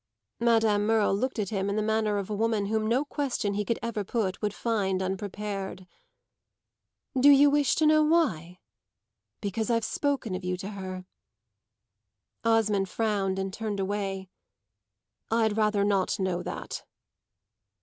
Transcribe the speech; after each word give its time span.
Madame 0.39 0.87
Merle 0.87 1.13
looked 1.15 1.37
at 1.37 1.49
him 1.49 1.69
in 1.69 1.75
the 1.75 1.81
manner 1.83 2.17
of 2.17 2.27
a 2.27 2.35
woman 2.35 2.65
whom 2.65 2.87
no 2.87 3.05
question 3.05 3.53
he 3.53 3.63
could 3.63 3.77
ever 3.83 4.03
put 4.03 4.41
would 4.41 4.51
find 4.51 4.99
unprepared. 4.99 5.85
"Do 7.15 7.29
you 7.29 7.51
wish 7.51 7.75
to 7.75 7.85
know 7.85 8.01
why? 8.01 8.57
Because 9.41 9.69
I've 9.69 9.85
spoken 9.85 10.33
of 10.33 10.43
you 10.43 10.57
to 10.57 10.69
her." 10.69 11.05
Osmond 12.43 12.89
frowned 12.89 13.37
and 13.37 13.53
turned 13.53 13.79
away. 13.79 14.27
"I'd 15.29 15.55
rather 15.55 15.83
not 15.83 16.19
know 16.19 16.41
that." 16.41 16.83